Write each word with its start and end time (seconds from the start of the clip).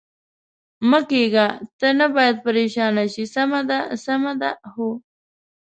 مه 0.89 0.99
کېږه، 1.09 1.47
ته 1.79 1.87
نه 1.99 2.07
باید 2.15 2.35
پرېشانه 2.45 3.05
شې، 3.13 3.23
سمه 3.35 3.61
ده، 3.69 3.79
سمه 4.05 4.33
ده؟ 4.41 4.51
هو. 4.73 4.89